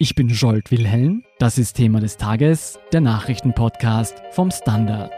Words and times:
Ich 0.00 0.14
bin 0.14 0.28
Jolt 0.28 0.70
Wilhelm. 0.70 1.24
Das 1.40 1.58
ist 1.58 1.74
Thema 1.74 1.98
des 1.98 2.16
Tages, 2.16 2.78
der 2.92 3.00
Nachrichtenpodcast 3.00 4.22
vom 4.30 4.52
Standard. 4.52 5.10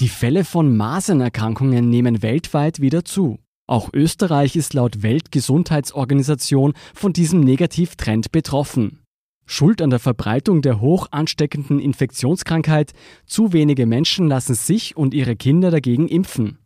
Die 0.00 0.08
Fälle 0.10 0.44
von 0.44 0.76
Masernerkrankungen 0.76 1.88
nehmen 1.88 2.20
weltweit 2.20 2.82
wieder 2.82 3.06
zu. 3.06 3.38
Auch 3.66 3.88
Österreich 3.94 4.54
ist 4.54 4.74
laut 4.74 5.02
Weltgesundheitsorganisation 5.02 6.74
von 6.94 7.14
diesem 7.14 7.40
Negativtrend 7.40 8.32
betroffen. 8.32 9.00
Schuld 9.46 9.80
an 9.80 9.88
der 9.88 9.98
Verbreitung 9.98 10.60
der 10.60 10.82
hoch 10.82 11.08
ansteckenden 11.10 11.78
Infektionskrankheit, 11.78 12.92
zu 13.24 13.54
wenige 13.54 13.86
Menschen 13.86 14.28
lassen 14.28 14.54
sich 14.54 14.94
und 14.94 15.14
ihre 15.14 15.36
Kinder 15.36 15.70
dagegen 15.70 16.06
impfen. 16.06 16.58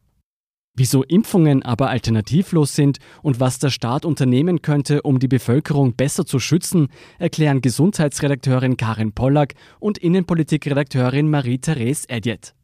Wieso 0.76 1.02
Impfungen 1.02 1.62
aber 1.62 1.90
alternativlos 1.90 2.74
sind 2.74 2.98
und 3.22 3.40
was 3.40 3.58
der 3.58 3.70
Staat 3.70 4.04
unternehmen 4.04 4.62
könnte, 4.62 5.02
um 5.02 5.18
die 5.18 5.28
Bevölkerung 5.28 5.94
besser 5.94 6.24
zu 6.24 6.38
schützen, 6.38 6.88
erklären 7.18 7.60
Gesundheitsredakteurin 7.60 8.76
Karin 8.76 9.12
Pollack 9.12 9.54
und 9.78 9.98
Innenpolitikredakteurin 9.98 11.28
Marie-Therese 11.28 12.08
Edjet. 12.08 12.54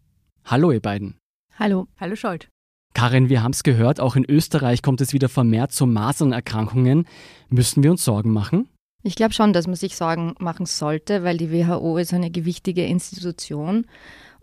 Hallo 0.45 0.71
ihr 0.71 0.81
beiden. 0.81 1.19
Hallo. 1.59 1.89
Hallo 1.99 2.15
Scholt. 2.15 2.49
Karin, 2.95 3.29
wir 3.29 3.43
haben 3.43 3.53
es 3.53 3.63
gehört, 3.63 4.01
auch 4.01 4.17
in 4.17 4.25
Österreich 4.25 4.81
kommt 4.81 5.03
es 5.03 5.13
wieder 5.13 5.29
vermehrt 5.29 5.73
zu 5.73 5.87
Masernerkrankungen. 5.87 7.07
Müssen 7.51 7.83
wir 7.83 7.91
uns 7.91 8.05
Sorgen 8.05 8.33
machen? 8.33 8.69
Ich 9.03 9.17
glaube 9.17 9.35
schon, 9.35 9.53
dass 9.53 9.67
man 9.67 9.77
sich 9.77 9.97
Sorgen 9.97 10.35
machen 10.39 10.67
sollte, 10.67 11.23
weil 11.23 11.37
die 11.37 11.53
WHO 11.53 11.99
ist 11.99 12.15
eine 12.15 12.31
gewichtige 12.31 12.87
Institution 12.87 13.87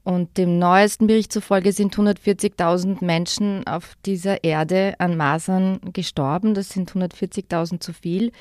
und 0.04 0.38
dem 0.38 0.60
neuesten 0.60 1.08
Bericht 1.08 1.32
zufolge 1.32 1.72
sind 1.72 1.96
140.000 1.96 3.04
Menschen 3.04 3.66
auf 3.66 3.96
dieser 4.06 4.44
Erde 4.44 4.96
an 5.00 5.16
Masern 5.16 5.80
gestorben. 5.94 6.54
Das 6.54 6.70
sind 6.70 6.92
140.000 6.92 7.80
zu 7.80 7.94
viel. 7.94 8.34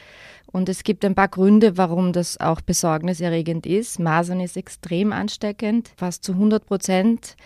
Und 0.50 0.69
es 0.69 0.83
gibt 0.83 1.05
ein 1.05 1.14
paar 1.14 1.28
Gründe, 1.28 1.78
warum 1.78 2.12
das 2.12 2.39
auch 2.41 2.61
besorgniserregend 2.61 3.64
ist. 3.64 4.00
Masern 4.00 4.41
ist 4.41 4.56
extrem 4.56 5.12
ansteckend, 5.12 5.92
fast 5.97 6.25
zu 6.25 6.33
100 6.33 6.67
Prozent. 6.67 7.37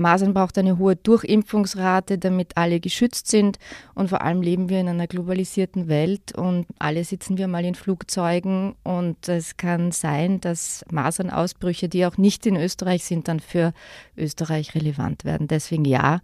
Masern 0.00 0.34
braucht 0.34 0.58
eine 0.58 0.78
hohe 0.78 0.96
Durchimpfungsrate, 0.96 2.18
damit 2.18 2.56
alle 2.56 2.80
geschützt 2.80 3.28
sind. 3.28 3.58
Und 3.94 4.08
vor 4.08 4.22
allem 4.22 4.42
leben 4.42 4.68
wir 4.68 4.80
in 4.80 4.88
einer 4.88 5.06
globalisierten 5.06 5.88
Welt 5.88 6.34
und 6.36 6.66
alle 6.78 7.04
sitzen 7.04 7.38
wir 7.38 7.48
mal 7.48 7.64
in 7.64 7.74
Flugzeugen. 7.74 8.74
Und 8.82 9.28
es 9.28 9.56
kann 9.56 9.92
sein, 9.92 10.40
dass 10.40 10.84
Masernausbrüche, 10.90 11.88
die 11.88 12.06
auch 12.06 12.16
nicht 12.16 12.46
in 12.46 12.56
Österreich 12.56 13.04
sind, 13.04 13.28
dann 13.28 13.40
für 13.40 13.72
Österreich 14.16 14.74
relevant 14.74 15.24
werden. 15.24 15.48
Deswegen 15.48 15.84
ja, 15.84 16.20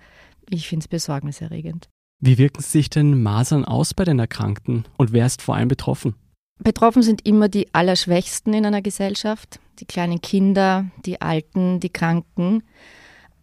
ich 0.49 0.69
finde 0.69 0.85
es 0.85 0.89
besorgniserregend. 0.89 1.89
Wie 2.21 2.39
wirken 2.39 2.63
sich 2.63 2.91
denn 2.91 3.23
Masern 3.23 3.65
aus 3.65 3.93
bei 3.93 4.05
den 4.05 4.19
Erkrankten 4.19 4.85
und 4.97 5.13
wer 5.13 5.27
ist 5.27 5.43
vor 5.43 5.57
allem 5.57 5.69
betroffen? 5.69 6.15
Betroffen 6.63 7.03
sind 7.03 7.27
immer 7.27 7.49
die 7.49 7.75
Allerschwächsten 7.75 8.55
in 8.55 8.65
einer 8.65 8.81
Gesellschaft, 8.81 9.61
die 9.81 9.85
kleinen 9.85 10.23
Kinder, 10.23 10.87
die 11.05 11.21
Alten, 11.21 11.81
die 11.81 11.91
Kranken. 11.91 12.63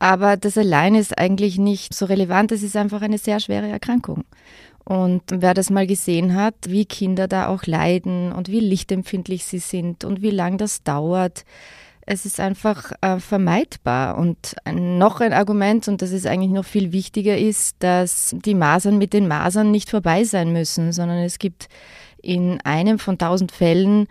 Aber 0.01 0.35
das 0.35 0.57
allein 0.57 0.95
ist 0.95 1.15
eigentlich 1.15 1.59
nicht 1.59 1.93
so 1.93 2.05
relevant. 2.05 2.51
Es 2.51 2.63
ist 2.63 2.75
einfach 2.75 3.03
eine 3.03 3.19
sehr 3.19 3.39
schwere 3.39 3.67
Erkrankung. 3.67 4.23
Und 4.83 5.21
wer 5.27 5.53
das 5.53 5.69
mal 5.69 5.85
gesehen 5.85 6.33
hat, 6.33 6.55
wie 6.65 6.85
Kinder 6.85 7.27
da 7.27 7.49
auch 7.49 7.67
leiden 7.67 8.31
und 8.31 8.47
wie 8.49 8.61
lichtempfindlich 8.61 9.45
sie 9.45 9.59
sind 9.59 10.03
und 10.03 10.23
wie 10.23 10.31
lang 10.31 10.57
das 10.57 10.81
dauert, 10.81 11.45
es 12.07 12.25
ist 12.25 12.39
einfach 12.39 12.93
äh, 13.01 13.19
vermeidbar. 13.19 14.17
Und 14.17 14.55
noch 14.73 15.21
ein 15.21 15.33
Argument, 15.33 15.87
und 15.87 16.01
das 16.01 16.09
ist 16.09 16.25
eigentlich 16.25 16.49
noch 16.49 16.65
viel 16.65 16.91
wichtiger, 16.91 17.37
ist, 17.37 17.75
dass 17.77 18.35
die 18.43 18.55
Masern 18.55 18.97
mit 18.97 19.13
den 19.13 19.27
Masern 19.27 19.69
nicht 19.69 19.91
vorbei 19.91 20.23
sein 20.23 20.51
müssen, 20.51 20.93
sondern 20.93 21.19
es 21.19 21.37
gibt 21.37 21.67
in 22.23 22.59
einem 22.61 22.97
von 22.97 23.19
tausend 23.19 23.51
Fällen 23.51 24.07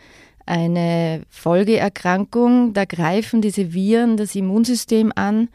eine 0.46 1.22
Folgeerkrankung. 1.30 2.74
Da 2.74 2.84
greifen 2.84 3.42
diese 3.42 3.72
Viren 3.74 4.16
das 4.16 4.36
Immunsystem 4.36 5.12
an 5.16 5.48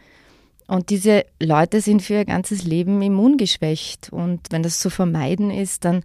und 0.67 0.89
diese 0.89 1.25
Leute 1.41 1.81
sind 1.81 2.01
für 2.01 2.15
ihr 2.15 2.25
ganzes 2.25 2.63
Leben 2.63 3.01
immungeschwächt. 3.01 4.11
Und 4.11 4.41
wenn 4.49 4.63
das 4.63 4.79
zu 4.79 4.89
vermeiden 4.89 5.51
ist, 5.51 5.85
dann 5.85 6.03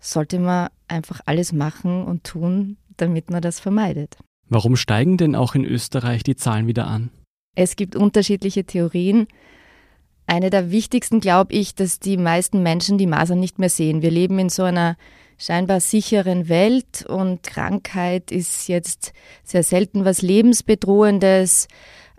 sollte 0.00 0.38
man 0.40 0.68
einfach 0.88 1.20
alles 1.26 1.52
machen 1.52 2.04
und 2.04 2.24
tun, 2.24 2.76
damit 2.96 3.30
man 3.30 3.42
das 3.42 3.60
vermeidet. 3.60 4.16
Warum 4.48 4.76
steigen 4.76 5.16
denn 5.16 5.36
auch 5.36 5.54
in 5.54 5.64
Österreich 5.64 6.24
die 6.24 6.36
Zahlen 6.36 6.66
wieder 6.66 6.86
an? 6.86 7.10
Es 7.54 7.76
gibt 7.76 7.96
unterschiedliche 7.96 8.64
Theorien. 8.64 9.28
Eine 10.26 10.50
der 10.50 10.70
wichtigsten 10.70 11.20
glaube 11.20 11.52
ich, 11.52 11.74
dass 11.74 12.00
die 12.00 12.16
meisten 12.16 12.62
Menschen 12.62 12.98
die 12.98 13.06
Masern 13.06 13.40
nicht 13.40 13.58
mehr 13.58 13.68
sehen. 13.68 14.02
Wir 14.02 14.10
leben 14.10 14.38
in 14.38 14.48
so 14.48 14.64
einer 14.64 14.96
scheinbar 15.38 15.80
sicheren 15.80 16.48
Welt 16.48 17.04
und 17.06 17.42
Krankheit 17.42 18.30
ist 18.30 18.68
jetzt 18.68 19.12
sehr 19.44 19.62
selten 19.62 20.04
was 20.04 20.22
Lebensbedrohendes. 20.22 21.68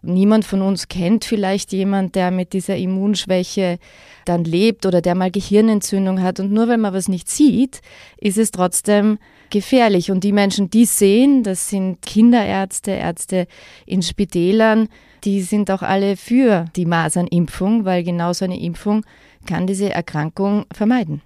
Niemand 0.06 0.44
von 0.44 0.62
uns 0.62 0.90
kennt 0.90 1.24
vielleicht 1.24 1.72
jemand, 1.72 2.16
der 2.16 2.30
mit 2.30 2.52
dieser 2.52 2.76
Immunschwäche 2.76 3.80
dann 4.26 4.44
lebt 4.44 4.86
oder 4.86 5.02
der 5.02 5.16
mal 5.16 5.32
Gehirnentzündung 5.32 6.22
hat. 6.22 6.42
Und 6.42 6.52
nur 6.52 6.68
wenn 6.68 6.82
man 6.82 6.94
was 6.94 7.08
nicht 7.08 7.30
sieht, 7.30 7.80
ist 8.18 8.38
es 8.38 8.52
trotzdem 8.52 9.18
gefährlich. 9.50 10.12
Und 10.12 10.26
die 10.26 10.34
Menschen, 10.34 10.70
die 10.70 10.84
sehen, 10.84 11.44
das 11.44 11.70
sind 11.70 12.02
Kinderärzte, 12.02 12.92
Ärzte 12.92 13.48
in 13.86 14.02
Spitälern, 14.02 14.90
die 15.24 15.42
sind 15.42 15.72
auch 15.72 15.82
alle 15.82 16.18
für 16.18 16.66
die 16.76 16.86
Masernimpfung, 16.86 17.86
weil 17.86 18.04
genau 18.04 18.34
so 18.34 18.44
eine 18.44 18.60
Impfung 18.60 19.06
kann 19.46 19.68
diese 19.68 19.90
Erkrankung 19.90 20.66
vermeiden. 20.74 21.22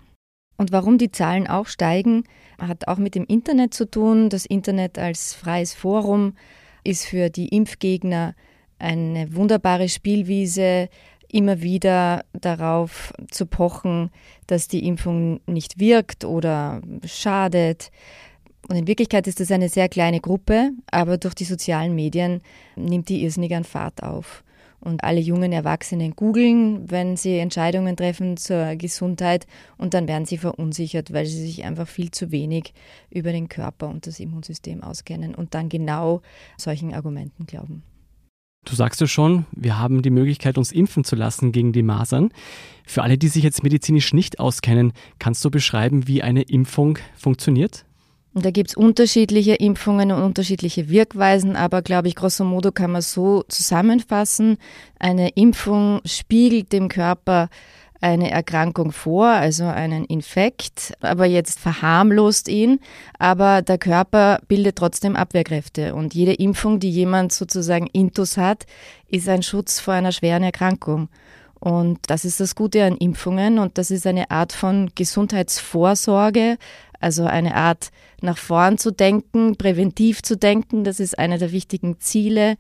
Und 0.56 0.72
warum 0.72 1.00
die 1.00 1.10
Zahlen 1.10 1.48
auch 1.48 1.66
steigen, 1.66 2.26
hat 2.60 2.88
auch 2.88 2.98
mit 2.98 3.16
dem 3.16 3.26
Internet 3.26 3.74
zu 3.74 3.90
tun. 3.90 4.30
Das 4.30 4.46
Internet 4.46 5.00
als 5.00 5.34
freies 5.34 5.74
Forum 5.74 6.34
ist 6.84 7.06
für 7.06 7.32
die 7.32 7.48
Impfgegner 7.48 8.36
eine 8.80 9.36
wunderbare 9.36 9.90
Spielwiese, 9.90 10.90
immer 11.30 11.62
wieder 11.62 12.24
darauf 12.34 13.14
zu 13.30 13.46
pochen, 13.46 14.12
dass 14.48 14.68
die 14.68 14.86
Impfung 14.88 15.42
nicht 15.46 15.80
wirkt 15.80 16.24
oder 16.24 16.82
schadet. 17.06 17.92
Und 18.70 18.76
in 18.76 18.88
Wirklichkeit 18.88 19.28
ist 19.28 19.40
das 19.40 19.52
eine 19.52 19.70
sehr 19.70 19.90
kleine 19.90 20.20
Gruppe, 20.20 20.72
aber 20.92 21.18
durch 21.18 21.34
die 21.34 21.46
sozialen 21.46 21.96
Medien 21.96 22.42
nimmt 22.76 23.10
die 23.10 23.24
irrsinnig 23.24 23.56
an 23.56 23.64
Fahrt 23.64 24.04
auf. 24.04 24.44
Und 24.80 25.04
alle 25.04 25.20
jungen 25.20 25.54
Erwachsenen 25.54 26.16
googeln, 26.16 26.90
wenn 26.90 27.18
sie 27.18 27.40
Entscheidungen 27.40 27.98
treffen 27.98 28.38
zur 28.38 28.76
Gesundheit 28.76 29.48
und 29.78 29.96
dann 29.96 30.08
werden 30.08 30.26
sie 30.26 30.38
verunsichert, 30.38 31.12
weil 31.12 31.26
sie 31.26 31.42
sich 31.42 31.66
einfach 31.66 31.88
viel 31.88 32.12
zu 32.12 32.32
wenig 32.32 32.74
über 33.10 33.32
den 33.32 33.50
Körper 33.50 33.88
und 33.90 34.06
das 34.06 34.20
Immunsystem 34.20 34.84
auskennen 34.84 35.34
und 35.34 35.56
dann 35.56 35.68
genau 35.68 36.22
solchen 36.58 36.94
Argumenten 36.94 37.48
glauben. 37.48 37.82
Du 38.70 38.76
sagst 38.76 39.00
ja 39.00 39.08
schon, 39.08 39.46
wir 39.54 39.80
haben 39.80 40.02
die 40.02 40.10
Möglichkeit, 40.10 40.58
uns 40.58 40.74
impfen 40.74 41.06
zu 41.06 41.16
lassen 41.16 41.54
gegen 41.54 41.72
die 41.72 41.84
Masern. 41.84 42.32
Für 42.86 43.02
alle, 43.02 43.18
die 43.18 43.30
sich 43.30 43.42
jetzt 43.42 43.64
medizinisch 43.64 44.14
nicht 44.14 44.42
auskennen, 44.42 44.92
kannst 45.20 45.44
du 45.46 45.50
beschreiben, 45.50 46.08
wie 46.08 46.22
eine 46.22 46.42
Impfung 46.42 46.98
funktioniert? 47.16 47.86
Da 48.34 48.52
gibt 48.52 48.72
es 48.72 48.76
unterschiedliche 48.76 49.56
Impfungen 49.56 50.12
und 50.12 50.22
unterschiedliche 50.22 50.90
Wirkweisen, 50.90 51.56
aber 51.56 51.82
glaube 51.82 52.10
ich, 52.10 52.16
grosso 52.16 52.44
modo 52.44 52.74
kann 52.74 52.92
man 52.92 53.02
so 53.02 53.44
zusammenfassen. 53.48 54.58
Eine 55.00 55.30
Impfung 55.30 56.02
spiegelt 56.04 56.74
dem 56.74 56.90
Körper 56.90 57.50
eine 58.02 58.32
Erkrankung 58.32 58.92
vor, 58.92 59.28
also 59.28 59.66
einen 59.66 60.06
Infekt, 60.06 60.94
aber 61.02 61.26
jetzt 61.26 61.60
verharmlost 61.60 62.48
ihn, 62.48 62.80
aber 63.18 63.62
der 63.62 63.78
Körper 63.78 64.40
bildet 64.48 64.78
trotzdem 64.78 65.16
Abwehrkräfte 65.16 65.96
und 65.96 66.14
jede 66.14 66.34
Impfung, 66.34 66.80
die 66.80 66.92
jemand 66.92 67.34
sozusagen 67.34 67.88
intus 67.88 68.38
hat, 68.38 68.66
ist 69.08 69.30
ein 69.30 69.44
Schutz 69.44 69.80
vor 69.80 69.94
einer 69.94 70.12
schweren 70.12 70.44
Erkrankung. 70.44 71.10
Und 71.60 72.00
das 72.08 72.24
ist 72.24 72.40
das 72.40 72.54
Gute 72.54 72.84
an 72.84 72.98
Impfungen 72.98 73.58
und 73.58 73.80
das 73.80 73.90
ist 73.90 74.06
eine 74.06 74.30
Art 74.30 74.54
von 74.54 74.92
Gesundheitsvorsorge, 74.94 76.58
also 77.00 77.26
eine 77.26 77.56
Art 77.56 77.90
nach 78.22 78.38
vorn 78.38 78.78
zu 78.78 78.92
denken, 78.92 79.56
präventiv 79.58 80.22
zu 80.22 80.38
denken. 80.38 80.84
Das 80.84 81.00
ist 81.00 81.18
einer 81.18 81.38
der 81.38 81.52
wichtigen 81.52 82.00
Ziele 82.00 82.58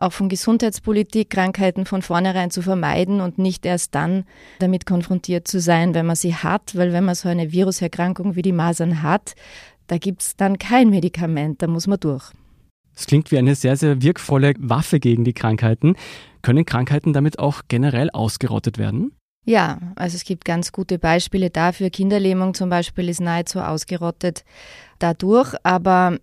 auch 0.00 0.12
von 0.12 0.28
Gesundheitspolitik, 0.28 1.30
Krankheiten 1.30 1.86
von 1.86 2.02
vornherein 2.02 2.50
zu 2.50 2.62
vermeiden 2.62 3.20
und 3.20 3.38
nicht 3.38 3.64
erst 3.64 3.94
dann 3.94 4.24
damit 4.58 4.86
konfrontiert 4.86 5.48
zu 5.48 5.60
sein, 5.60 5.94
wenn 5.94 6.06
man 6.06 6.16
sie 6.16 6.34
hat. 6.34 6.76
Weil 6.76 6.92
wenn 6.92 7.04
man 7.04 7.14
so 7.14 7.28
eine 7.28 7.52
Viruserkrankung 7.52 8.36
wie 8.36 8.42
die 8.42 8.52
Masern 8.52 9.02
hat, 9.02 9.34
da 9.86 9.98
gibt 9.98 10.22
es 10.22 10.36
dann 10.36 10.58
kein 10.58 10.90
Medikament, 10.90 11.62
da 11.62 11.66
muss 11.66 11.86
man 11.86 12.00
durch. 12.00 12.32
Es 12.94 13.06
klingt 13.06 13.30
wie 13.30 13.38
eine 13.38 13.54
sehr, 13.54 13.76
sehr 13.76 14.02
wirkvolle 14.02 14.54
Waffe 14.58 15.00
gegen 15.00 15.24
die 15.24 15.34
Krankheiten. 15.34 15.96
Können 16.42 16.64
Krankheiten 16.64 17.12
damit 17.12 17.38
auch 17.38 17.62
generell 17.68 18.10
ausgerottet 18.10 18.78
werden? 18.78 19.12
Ja, 19.48 19.78
also 19.94 20.16
es 20.16 20.24
gibt 20.24 20.44
ganz 20.44 20.72
gute 20.72 20.98
Beispiele 20.98 21.50
dafür. 21.50 21.88
Kinderlähmung 21.88 22.52
zum 22.52 22.68
Beispiel 22.68 23.08
ist 23.08 23.20
nahezu 23.20 23.60
ausgerottet. 23.60 24.44
Dadurch. 24.98 25.54
Aber 25.62 26.18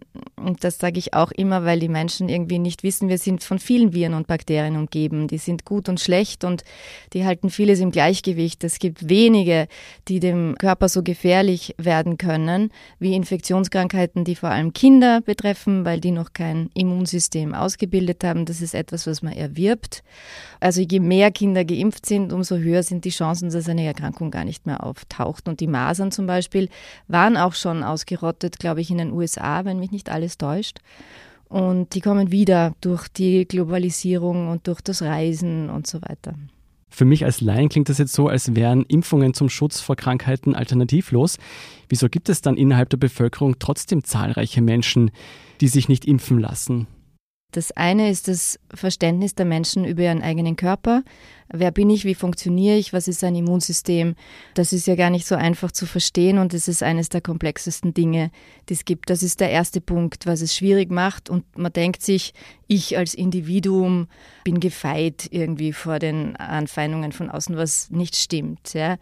das 0.60 0.78
sage 0.78 1.00
ich 1.00 1.14
auch 1.14 1.32
immer, 1.32 1.66
weil 1.66 1.80
die 1.80 1.90
Menschen 1.90 2.30
irgendwie 2.30 2.60
nicht 2.60 2.84
wissen, 2.84 3.10
wir 3.10 3.18
sind 3.18 3.44
von 3.44 3.60
vielen 3.60 3.94
Viren 3.94 4.14
und 4.14 4.28
Bakterien 4.28 4.76
umgeben. 4.76 5.28
Die 5.28 5.38
sind 5.38 5.66
gut 5.66 5.90
und 5.90 6.00
schlecht 6.00 6.44
und 6.44 6.64
die 7.14 7.26
halten 7.26 7.50
vieles 7.50 7.80
im 7.80 7.92
Gleichgewicht. 7.92 8.64
Es 8.64 8.80
gibt 8.80 9.10
wenige, 9.10 9.68
die 10.08 10.20
dem 10.20 10.56
Körper 10.58 10.90
so 10.90 11.04
gefährlich 11.04 11.76
werden 11.78 12.18
können 12.18 12.72
wie 13.00 13.16
Infektionskrankheiten, 13.16 14.26
die 14.26 14.36
vor 14.36 14.50
allem 14.50 14.74
Kinder 14.74 15.22
betreffen, 15.22 15.86
weil 15.86 16.00
die 16.00 16.12
noch 16.12 16.34
kein 16.34 16.70
Immunsystem 16.74 17.54
ausgebildet 17.54 18.24
haben. 18.24 18.46
Das 18.46 18.62
ist 18.62 18.74
etwas, 18.74 19.08
was 19.08 19.22
man 19.22 19.34
erwirbt. 19.34 20.04
Also 20.60 20.82
je 20.82 21.00
mehr 21.00 21.32
Kinder 21.32 21.66
geimpft 21.66 22.06
sind, 22.06 22.34
umso 22.34 22.58
höher 22.58 22.84
sind 22.84 23.06
die 23.06 23.10
Chancen, 23.10 23.50
dass 23.50 23.70
eine 23.70 23.86
Erkrankung 23.86 24.32
gar 24.32 24.46
nicht 24.46 24.66
mehr 24.66 24.84
auftaucht. 24.84 25.48
Und 25.48 25.60
die 25.60 25.68
Masern 25.68 26.12
zum 26.12 26.26
Beispiel 26.26 26.70
waren 27.08 27.38
auch 27.38 27.54
schon 27.54 27.84
ausgerottet, 27.84 28.60
glaube 28.64 28.82
ich, 28.82 28.90
in 28.90 28.98
den 28.98 29.12
USA, 29.12 29.66
wenn 29.66 29.80
mich 29.80 29.92
nicht 29.92 30.10
alles 30.10 30.40
täuscht. 30.40 30.80
Und 31.50 31.94
die 31.94 32.02
kommen 32.02 32.32
wieder 32.32 32.74
durch 32.82 33.08
die 33.08 33.46
Globalisierung 33.48 34.48
und 34.48 34.66
durch 34.66 34.82
das 34.82 35.04
Reisen 35.04 35.70
und 35.70 35.86
so 35.86 36.02
weiter. 36.02 36.34
Für 36.90 37.06
mich 37.06 37.26
als 37.26 37.42
Laien 37.42 37.70
klingt 37.70 37.90
das 37.90 37.98
jetzt 37.98 38.14
so, 38.14 38.28
als 38.28 38.56
wären 38.56 38.84
Impfungen 38.84 39.34
zum 39.34 39.50
Schutz 39.50 39.82
vor 39.82 39.96
Krankheiten 39.96 40.56
alternativlos. 40.56 41.38
Wieso 41.90 42.08
gibt 42.08 42.30
es 42.30 42.42
dann 42.42 42.56
innerhalb 42.56 42.90
der 42.90 42.98
Bevölkerung 42.98 43.58
trotzdem 43.60 44.04
zahlreiche 44.04 44.62
Menschen, 44.62 45.12
die 45.60 45.68
sich 45.68 45.90
nicht 45.90 46.06
impfen 46.06 46.40
lassen? 46.40 46.88
Das 47.54 47.72
eine 47.72 48.10
ist 48.10 48.28
das 48.28 48.60
Verständnis 48.74 49.36
der 49.36 49.46
Menschen 49.46 49.86
über 49.86 50.02
ihren 50.02 50.24
eigenen 50.24 50.56
Körper. 50.56 51.04
Wer 51.50 51.70
bin 51.70 51.92
ich? 51.92 52.04
Wie 52.04 52.16
funktioniere 52.16 52.78
ich? 52.78 52.94
Was 52.94 53.08
ist 53.08 53.24
ein 53.24 53.36
Immunsystem? 53.36 54.16
Das 54.56 54.74
ist 54.74 54.88
ja 54.88 54.96
gar 54.96 55.12
nicht 55.12 55.28
so 55.28 55.36
einfach 55.36 55.72
zu 55.72 55.86
verstehen 55.86 56.40
und 56.40 56.56
es 56.56 56.68
ist 56.68 56.82
eines 56.82 57.10
der 57.10 57.22
komplexesten 57.22 57.94
Dinge, 57.94 58.32
die 58.70 58.74
es 58.74 58.86
gibt. 58.86 59.12
Das 59.12 59.22
ist 59.22 59.40
der 59.40 59.52
erste 59.52 59.82
Punkt, 59.82 60.26
was 60.26 60.42
es 60.42 60.56
schwierig 60.56 60.90
macht 60.90 61.30
und 61.30 61.46
man 61.56 61.72
denkt 61.72 62.02
sich, 62.02 62.34
ich 62.68 62.98
als 62.98 63.14
Individuum 63.14 64.08
bin 64.44 64.60
gefeit 64.60 65.28
irgendwie 65.30 65.74
vor 65.74 66.00
den 66.00 66.36
Anfeindungen 66.38 67.12
von 67.12 67.30
außen, 67.30 67.56
was 67.56 67.92
nicht 67.92 68.16
stimmt. 68.16 68.74
Ja. 68.74 68.98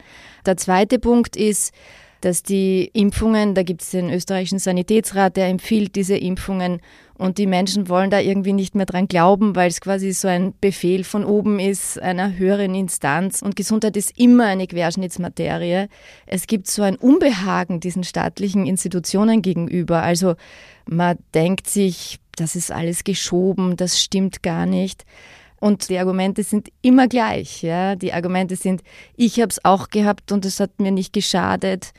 Der 0.46 0.58
zweite 0.58 1.00
Punkt 1.00 1.38
ist, 1.38 1.74
dass 2.22 2.44
die 2.44 2.90
Impfungen, 2.94 3.56
da 3.56 3.64
gibt 3.64 3.82
es 3.82 3.92
den 3.92 4.10
österreichischen 4.10 4.60
Sanitätsrat, 4.60 5.36
der 5.36 5.48
empfiehlt 5.48 5.96
diese 5.96 6.16
Impfungen 6.16 6.80
und 7.22 7.38
die 7.38 7.46
Menschen 7.46 7.88
wollen 7.88 8.10
da 8.10 8.20
irgendwie 8.20 8.52
nicht 8.52 8.74
mehr 8.74 8.88
dran 8.88 9.08
glauben, 9.08 9.56
weil 9.56 9.70
es 9.70 9.80
quasi 9.80 10.12
so 10.12 10.28
ein 10.28 10.56
Befehl 10.60 11.04
von 11.04 11.24
oben 11.24 11.60
ist, 11.60 12.02
einer 12.02 12.36
höheren 12.36 12.74
Instanz. 12.74 13.44
Und 13.44 13.56
Gesundheit 13.56 13.96
ist 13.96 14.18
immer 14.18 14.46
eine 14.46 14.66
Querschnittsmaterie. 14.66 15.88
Es 16.26 16.48
gibt 16.48 16.68
so 16.68 16.82
ein 16.82 16.96
Unbehagen 16.96 17.80
diesen 17.80 18.04
staatlichen 18.04 18.66
Institutionen 18.66 19.44
gegenüber. 19.44 20.02
Also 20.02 20.34
man 20.90 21.20
denkt 21.36 21.70
sich, 21.70 22.20
das 22.38 22.56
ist 22.56 22.72
alles 22.72 23.04
geschoben, 23.04 23.78
das 23.78 24.02
stimmt 24.02 24.42
gar 24.42 24.66
nicht. 24.66 25.06
Und 25.60 25.90
die 25.90 26.00
Argumente 26.00 26.42
sind 26.42 26.70
immer 26.82 27.08
gleich. 27.08 27.62
Ja? 27.62 27.96
Die 27.96 28.14
Argumente 28.14 28.56
sind, 28.56 28.82
ich 29.16 29.40
habe 29.40 29.50
es 29.50 29.64
auch 29.64 29.90
gehabt 29.90 30.32
und 30.32 30.44
es 30.44 30.60
hat 30.60 30.80
mir 30.80 30.92
nicht 30.92 31.14
geschadet. 31.14 31.94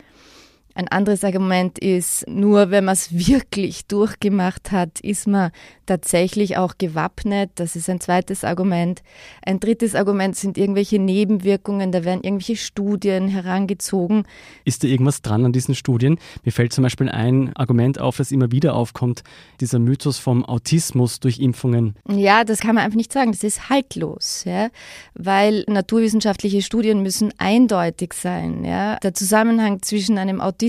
Ein 0.75 0.89
anderes 0.89 1.23
Argument 1.25 1.79
ist, 1.79 2.27
nur 2.29 2.71
wenn 2.71 2.87
man 2.87 2.95
es 2.95 3.13
wirklich 3.13 3.87
durchgemacht 3.87 4.73
hat, 4.73 5.01
ist 5.01 5.27
man 5.27 5.51
tatsächlich 5.87 6.57
auch 6.57 6.75
gewappnet. 6.79 7.51
Das 7.57 7.77
ist 7.77 7.91
ein 7.91 8.01
zweites 8.01 8.45
Argument. 8.45 9.03
Ein 9.45 9.61
drittes 9.61 9.95
Argument 9.95 10.35
sind 10.35 10.57
irgendwelche 10.57 10.99
Nebenwirkungen. 10.99 11.93
Da 11.93 12.05
werden 12.05 12.23
irgendwelche 12.23 12.57
Studien 12.57 13.29
herangezogen. 13.29 14.25
Ist 14.65 14.83
da 14.83 14.89
irgendwas 14.89 15.21
dran 15.21 15.45
an 15.45 15.53
diesen 15.53 15.75
Studien? 15.75 16.19
Mir 16.45 16.53
fällt 16.53 16.73
zum 16.73 16.83
Beispiel 16.83 17.11
ein 17.11 17.55
Argument 17.55 18.01
auf, 18.01 18.17
das 18.17 18.33
immer 18.33 18.51
wieder 18.51 18.75
aufkommt, 18.75 19.23
dieser 19.61 19.79
Mythos 19.79 20.19
vom 20.19 20.45
Autismus 20.45 21.21
durch 21.21 21.39
Impfungen. 21.39 21.97
Ja, 22.09 22.45
das 22.45 22.61
kann 22.61 22.75
man 22.75 22.85
einfach 22.85 22.97
nicht 22.97 23.13
sagen. 23.13 23.33
Das 23.33 23.45
ist 23.45 23.69
haltlos, 23.69 24.45
ja? 24.47 24.71
weil 25.15 25.65
naturwissenschaftliche 25.69 26.63
Studien 26.63 27.03
müssen 27.03 27.33
eindeutig 27.37 28.15
sein. 28.15 28.65
Ja? 28.65 28.97
Der 28.97 29.13
Zusammenhang 29.13 29.83
zwischen 29.83 30.17
einem 30.17 30.41
Autismus 30.41 30.62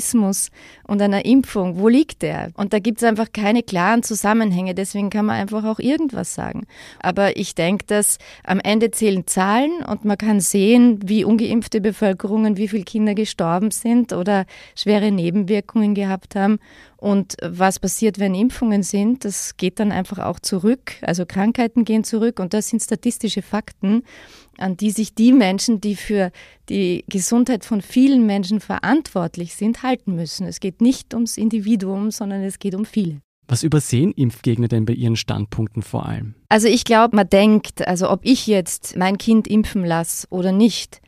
und 0.88 1.02
einer 1.02 1.26
Impfung, 1.26 1.78
wo 1.78 1.88
liegt 1.88 2.22
der? 2.22 2.50
Und 2.56 2.74
da 2.74 2.80
gibt 2.80 2.98
es 3.00 3.04
einfach 3.04 3.32
keine 3.32 3.64
klaren 3.64 4.04
Zusammenhänge. 4.04 4.74
Deswegen 4.74 5.10
kann 5.10 5.26
man 5.26 5.36
einfach 5.36 5.64
auch 5.64 5.80
irgendwas 5.80 6.34
sagen. 6.34 6.66
Aber 7.00 7.38
ich 7.38 7.56
denke, 7.56 7.86
dass 7.86 8.18
am 8.44 8.60
Ende 8.60 8.92
zählen 8.92 9.28
Zahlen 9.28 9.84
und 9.88 10.06
man 10.06 10.18
kann 10.18 10.40
sehen, 10.40 11.00
wie 11.04 11.24
ungeimpfte 11.24 11.82
Bevölkerungen, 11.82 12.58
wie 12.58 12.68
viele 12.68 12.84
Kinder 12.84 13.14
gestorben 13.16 13.72
sind 13.72 14.14
oder 14.14 14.46
schwere 14.76 15.12
Nebenwirkungen 15.12 15.96
gehabt 15.96 16.36
haben. 16.36 16.60
Und 16.98 17.36
was 17.42 17.80
passiert, 17.80 18.18
wenn 18.18 18.34
Impfungen 18.34 18.82
sind, 18.82 19.26
das 19.26 19.58
geht 19.58 19.82
dann 19.82 19.92
einfach 19.92 20.20
auch 20.20 20.40
zurück. 20.40 20.94
Also 21.02 21.26
Krankheiten 21.26 21.84
gehen 21.84 22.06
zurück 22.06 22.40
und 22.40 22.54
das 22.54 22.70
sind 22.70 22.82
statistische 22.82 23.42
Fakten, 23.42 24.04
an 24.58 24.78
die 24.78 24.92
sich 24.92 25.16
die 25.16 25.34
Menschen, 25.34 25.82
die 25.82 25.96
für 25.96 26.32
die 26.70 27.04
Gesundheit 27.08 27.66
von 27.66 27.82
vielen 27.82 28.26
Menschen 28.26 28.60
verantwortlich 28.60 29.56
sind, 29.56 29.84
halten 29.84 30.16
müssen. 30.16 30.48
Es 30.48 30.60
geht 30.60 30.82
nicht 30.82 31.14
ums 31.14 31.38
Individuum, 31.38 32.12
sondern 32.12 32.44
es 32.44 32.60
geht 32.60 32.76
um 32.76 32.86
viele. 32.86 33.20
Was 33.48 33.64
übersehen 33.64 34.14
Impfgegner 34.14 34.68
denn 34.68 34.86
bei 34.86 34.94
ihren 34.94 35.16
Standpunkten 35.16 35.82
vor 35.82 36.06
allem? 36.06 36.36
Also 36.50 36.68
ich 36.68 36.86
glaube, 36.86 37.16
man 37.16 37.28
denkt, 37.28 37.86
also 37.86 38.10
ob 38.10 38.22
ich 38.24 38.48
jetzt 38.48 38.96
mein 38.96 39.18
Kind 39.18 39.48
impfen 39.48 39.84
lasse 39.84 40.28
oder 40.30 40.52
nicht, 40.52 41.02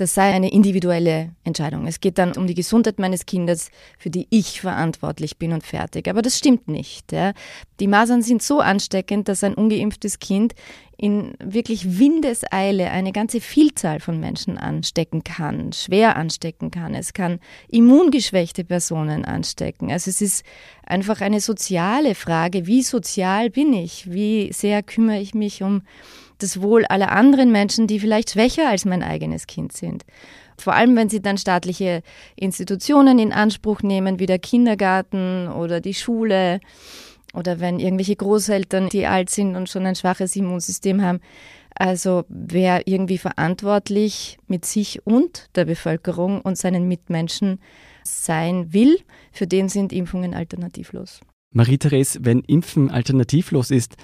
das 0.00 0.14
sei 0.14 0.32
eine 0.32 0.50
individuelle 0.50 1.32
Entscheidung. 1.44 1.86
Es 1.86 2.00
geht 2.00 2.18
dann 2.18 2.32
um 2.32 2.46
die 2.46 2.54
Gesundheit 2.54 2.98
meines 2.98 3.26
Kindes, 3.26 3.70
für 3.98 4.10
die 4.10 4.26
ich 4.30 4.60
verantwortlich 4.60 5.36
bin 5.36 5.52
und 5.52 5.64
fertig. 5.64 6.08
Aber 6.08 6.22
das 6.22 6.38
stimmt 6.38 6.68
nicht. 6.68 7.12
Ja. 7.12 7.32
Die 7.80 7.86
Masern 7.86 8.22
sind 8.22 8.42
so 8.42 8.60
ansteckend, 8.60 9.28
dass 9.28 9.44
ein 9.44 9.54
ungeimpftes 9.54 10.18
Kind 10.18 10.54
in 10.96 11.34
wirklich 11.42 11.98
Windeseile 11.98 12.90
eine 12.90 13.12
ganze 13.12 13.40
Vielzahl 13.40 14.00
von 14.00 14.20
Menschen 14.20 14.58
anstecken 14.58 15.24
kann, 15.24 15.72
schwer 15.72 16.16
anstecken 16.16 16.70
kann. 16.70 16.94
Es 16.94 17.12
kann 17.12 17.40
immungeschwächte 17.68 18.64
Personen 18.64 19.24
anstecken. 19.24 19.90
Also 19.90 20.10
es 20.10 20.20
ist 20.20 20.44
einfach 20.84 21.20
eine 21.20 21.40
soziale 21.40 22.14
Frage. 22.14 22.66
Wie 22.66 22.82
sozial 22.82 23.50
bin 23.50 23.72
ich? 23.72 24.10
Wie 24.12 24.52
sehr 24.52 24.82
kümmere 24.82 25.20
ich 25.20 25.34
mich 25.34 25.62
um 25.62 25.82
das 26.42 26.60
Wohl 26.60 26.84
aller 26.86 27.12
anderen 27.12 27.52
Menschen, 27.52 27.86
die 27.86 28.00
vielleicht 28.00 28.30
schwächer 28.30 28.68
als 28.68 28.84
mein 28.84 29.02
eigenes 29.02 29.46
Kind 29.46 29.72
sind. 29.72 30.04
Vor 30.58 30.74
allem, 30.74 30.94
wenn 30.96 31.08
sie 31.08 31.22
dann 31.22 31.38
staatliche 31.38 32.02
Institutionen 32.36 33.18
in 33.18 33.32
Anspruch 33.32 33.82
nehmen, 33.82 34.18
wie 34.18 34.26
der 34.26 34.38
Kindergarten 34.38 35.48
oder 35.48 35.80
die 35.80 35.94
Schule 35.94 36.60
oder 37.32 37.60
wenn 37.60 37.78
irgendwelche 37.78 38.16
Großeltern, 38.16 38.88
die 38.88 39.06
alt 39.06 39.30
sind 39.30 39.56
und 39.56 39.68
schon 39.68 39.86
ein 39.86 39.94
schwaches 39.94 40.36
Immunsystem 40.36 41.02
haben. 41.02 41.20
Also 41.74 42.24
wer 42.28 42.86
irgendwie 42.86 43.18
verantwortlich 43.18 44.38
mit 44.48 44.64
sich 44.64 45.06
und 45.06 45.48
der 45.54 45.64
Bevölkerung 45.64 46.40
und 46.42 46.58
seinen 46.58 46.88
Mitmenschen 46.88 47.60
sein 48.04 48.72
will, 48.72 48.98
für 49.32 49.46
den 49.46 49.68
sind 49.68 49.92
Impfungen 49.92 50.34
alternativlos. 50.34 51.20
Marie-Therese, 51.52 52.20
wenn 52.22 52.40
Impfen 52.40 52.90
alternativlos 52.90 53.70
ist, 53.70 53.96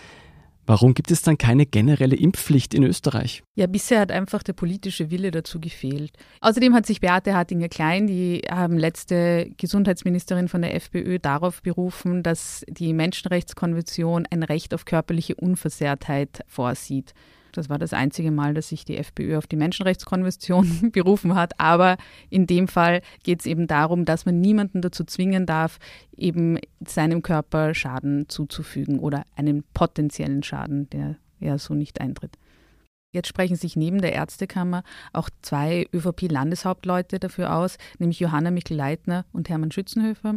Warum 0.66 0.94
gibt 0.94 1.12
es 1.12 1.23
dann 1.23 1.38
keine 1.38 1.64
generelle 1.64 2.16
Impfpflicht 2.16 2.75
in 2.75 2.82
Österreich? 2.82 3.44
Ja, 3.54 3.68
bisher 3.68 4.00
hat 4.00 4.11
einfach 4.11 4.42
der 4.42 4.52
politische 4.52 5.11
Wille 5.12 5.30
dazu 5.30 5.61
gefehlt. 5.61 6.12
Außerdem 6.40 6.75
hat 6.75 6.87
sich 6.87 7.00
Beate 7.00 7.35
Hartinger-Klein, 7.35 8.08
die 8.08 8.42
ähm, 8.49 8.76
letzte 8.76 9.49
Gesundheitsministerin 9.56 10.49
von 10.49 10.62
der 10.62 10.75
FPÖ, 10.75 11.20
darauf 11.20 11.62
berufen, 11.62 12.25
dass 12.25 12.64
die 12.68 12.92
Menschenrechtskonvention 12.92 14.26
ein 14.28 14.42
Recht 14.42 14.75
auf 14.75 14.85
körperliche 14.85 15.37
Unversehrtheit 15.37 16.40
vorsieht. 16.49 17.14
Das 17.53 17.69
war 17.69 17.79
das 17.79 17.93
einzige 17.93 18.31
Mal, 18.31 18.55
dass 18.55 18.69
sich 18.69 18.85
die 18.85 18.97
FPÖ 18.97 19.37
auf 19.38 19.47
die 19.47 19.57
Menschenrechtskonvention 19.57 20.91
berufen 20.93 21.35
hat. 21.35 21.59
Aber 21.59 21.97
in 22.31 22.47
dem 22.47 22.69
Fall 22.69 23.03
geht 23.23 23.41
es 23.41 23.47
eben 23.47 23.67
darum, 23.67 24.05
dass 24.05 24.26
man 24.26 24.41
niemanden 24.41 24.83
dazu 24.83 25.05
zwingen 25.05 25.47
darf, 25.47 25.79
eben 26.17 26.59
seinem 26.87 27.23
Körper 27.23 27.75
Schaden 27.75 28.29
zuzufügen 28.29 28.99
oder 28.99 29.25
einen 29.37 29.65
potenziellen 29.75 30.43
Schaden, 30.43 30.88
der 30.91 31.17
ja 31.41 31.59
so 31.59 31.75
nicht 31.75 32.00
eintritt. 32.00 32.38
Jetzt 33.16 33.28
sprechen 33.28 33.56
sich 33.56 33.76
neben 33.76 34.02
der 34.02 34.12
Ärztekammer 34.12 34.82
auch 35.14 35.30
zwei 35.40 35.87
ÖVP-Landeshauptleute 35.94 37.18
dafür 37.18 37.56
aus, 37.56 37.78
nämlich 37.99 38.20
Johanna 38.20 38.50
Mikl-Leitner 38.50 39.25
und 39.32 39.49
Hermann 39.49 39.73
Schützenhöfer. 39.73 40.35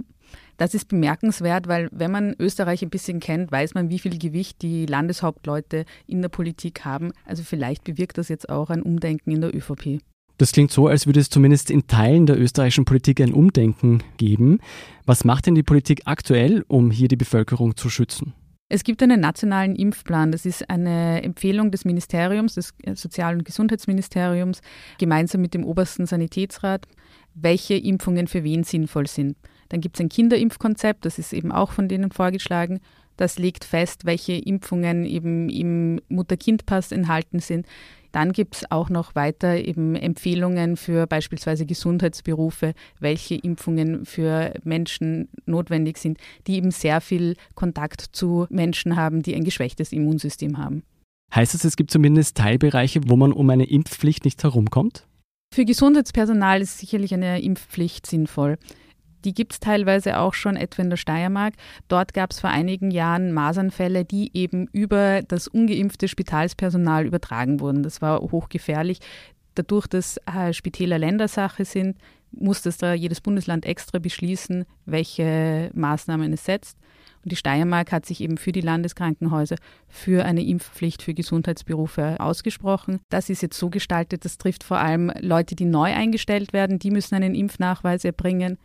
Das 0.55 0.73
ist 0.73 0.87
bemerkenswert, 0.87 1.67
weil 1.67 1.89
wenn 1.91 2.09
man 2.09 2.35
Österreich 2.39 2.81
ein 2.81 2.89
bisschen 2.89 3.19
kennt, 3.19 3.51
weiß 3.51 3.73
man, 3.73 3.89
wie 3.89 3.99
viel 3.99 4.17
Gewicht 4.17 4.61
die 4.61 4.85
Landeshauptleute 4.85 5.83
in 6.07 6.21
der 6.21 6.29
Politik 6.29 6.85
haben. 6.85 7.11
Also 7.25 7.43
vielleicht 7.43 7.83
bewirkt 7.83 8.17
das 8.17 8.29
jetzt 8.29 8.47
auch 8.47 8.69
ein 8.69 8.81
Umdenken 8.81 9.31
in 9.31 9.41
der 9.41 9.53
ÖVP. 9.53 9.99
Das 10.37 10.53
klingt 10.53 10.71
so, 10.71 10.87
als 10.87 11.05
würde 11.05 11.19
es 11.19 11.29
zumindest 11.29 11.71
in 11.71 11.85
Teilen 11.85 12.27
der 12.27 12.39
österreichischen 12.39 12.85
Politik 12.85 13.19
ein 13.19 13.33
Umdenken 13.33 14.03
geben. 14.15 14.59
Was 15.05 15.25
macht 15.25 15.47
denn 15.47 15.55
die 15.55 15.63
Politik 15.63 16.03
aktuell, 16.05 16.63
um 16.69 16.91
hier 16.91 17.09
die 17.09 17.17
Bevölkerung 17.17 17.75
zu 17.75 17.89
schützen? 17.89 18.31
Es 18.71 18.83
gibt 18.83 19.01
einen 19.01 19.19
nationalen 19.19 19.75
Impfplan. 19.75 20.31
Das 20.31 20.45
ist 20.45 20.69
eine 20.69 21.23
Empfehlung 21.23 21.71
des 21.71 21.85
Ministeriums, 21.85 22.53
des 22.53 22.75
Sozial- 22.93 23.33
und 23.35 23.43
Gesundheitsministeriums, 23.43 24.61
gemeinsam 24.99 25.41
mit 25.41 25.55
dem 25.55 25.65
obersten 25.65 26.05
Sanitätsrat, 26.05 26.87
welche 27.33 27.73
Impfungen 27.73 28.27
für 28.27 28.43
wen 28.43 28.63
sinnvoll 28.63 29.07
sind. 29.07 29.35
Dann 29.69 29.81
gibt 29.81 29.97
es 29.97 30.01
ein 30.01 30.09
Kinderimpfkonzept, 30.09 31.05
das 31.05 31.17
ist 31.17 31.33
eben 31.33 31.51
auch 31.51 31.71
von 31.71 31.87
denen 31.87 32.11
vorgeschlagen. 32.11 32.79
Das 33.19 33.37
legt 33.37 33.65
fest, 33.65 34.05
welche 34.05 34.31
Impfungen 34.31 35.03
eben 35.03 35.49
im 35.49 35.99
Mutter-Kind-Pass 36.07 36.93
enthalten 36.93 37.39
sind. 37.39 37.65
Dann 38.13 38.31
gibt 38.31 38.55
es 38.55 38.71
auch 38.71 38.89
noch 38.89 39.13
weiter 39.13 39.57
eben 39.57 39.97
Empfehlungen 39.97 40.77
für 40.77 41.05
beispielsweise 41.05 41.65
Gesundheitsberufe, 41.65 42.73
welche 43.01 43.35
Impfungen 43.35 44.05
für 44.05 44.53
Menschen 44.63 45.27
notwendig 45.45 45.97
sind, 45.97 46.17
die 46.47 46.55
eben 46.55 46.71
sehr 46.71 47.01
viel 47.01 47.35
Kontakt 47.55 48.05
zu 48.13 48.47
Menschen 48.49 48.95
haben, 48.95 49.21
die 49.21 49.35
ein 49.35 49.43
geschwächtes 49.43 49.91
Immunsystem 49.91 50.57
haben. 50.57 50.83
Heißt 51.35 51.53
das, 51.53 51.65
es 51.65 51.75
gibt 51.75 51.91
zumindest 51.91 52.37
Teilbereiche, 52.37 53.01
wo 53.09 53.17
man 53.17 53.33
um 53.33 53.49
eine 53.49 53.69
Impfpflicht 53.69 54.23
nicht 54.23 54.41
herumkommt? 54.41 55.05
Für 55.53 55.65
Gesundheitspersonal 55.65 56.61
ist 56.61 56.77
sicherlich 56.77 57.13
eine 57.13 57.41
Impfpflicht 57.41 58.07
sinnvoll. 58.07 58.57
Die 59.25 59.33
gibt 59.33 59.53
es 59.53 59.59
teilweise 59.59 60.19
auch 60.19 60.33
schon 60.33 60.55
etwa 60.55 60.81
in 60.81 60.89
der 60.89 60.97
Steiermark. 60.97 61.53
Dort 61.87 62.13
gab 62.13 62.31
es 62.31 62.39
vor 62.39 62.49
einigen 62.49 62.91
Jahren 62.91 63.31
Masernfälle, 63.31 64.05
die 64.05 64.31
eben 64.33 64.67
über 64.71 65.21
das 65.27 65.47
ungeimpfte 65.47 66.07
Spitalspersonal 66.07 67.05
übertragen 67.05 67.59
wurden. 67.59 67.83
Das 67.83 68.01
war 68.01 68.19
hochgefährlich. 68.19 68.99
Dadurch, 69.55 69.87
dass 69.87 70.17
äh, 70.25 70.53
Spitäler 70.53 70.99
Ländersache 70.99 71.65
sind, 71.65 71.97
muss 72.31 72.61
das 72.61 72.77
da 72.77 72.93
jedes 72.93 73.21
Bundesland 73.21 73.65
extra 73.65 73.99
beschließen, 73.99 74.65
welche 74.85 75.71
Maßnahmen 75.73 76.31
es 76.33 76.45
setzt. 76.45 76.77
Und 77.23 77.31
die 77.31 77.35
Steiermark 77.35 77.91
hat 77.91 78.05
sich 78.05 78.21
eben 78.21 78.37
für 78.37 78.51
die 78.51 78.61
Landeskrankenhäuser 78.61 79.57
für 79.87 80.23
eine 80.23 80.43
Impfpflicht 80.43 81.01
für 81.01 81.13
Gesundheitsberufe 81.13 82.19
ausgesprochen. 82.19 83.01
Das 83.09 83.29
ist 83.29 83.41
jetzt 83.41 83.57
so 83.57 83.69
gestaltet, 83.69 84.23
das 84.23 84.37
trifft 84.37 84.63
vor 84.63 84.77
allem 84.77 85.11
Leute, 85.19 85.55
die 85.55 85.65
neu 85.65 85.93
eingestellt 85.93 86.53
werden, 86.53 86.79
die 86.79 86.91
müssen 86.91 87.15
einen 87.15 87.35
Impfnachweis 87.35 88.05
erbringen. 88.05 88.57